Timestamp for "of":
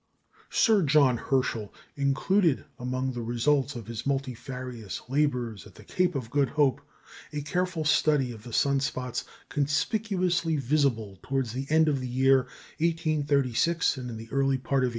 3.75-3.85, 6.15-6.31, 8.31-8.41, 11.87-11.99, 14.83-14.87